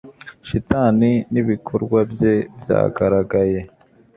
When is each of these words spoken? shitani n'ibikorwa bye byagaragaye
shitani 0.47 1.11
n'ibikorwa 1.31 1.99
bye 2.11 2.33
byagaragaye 2.61 3.59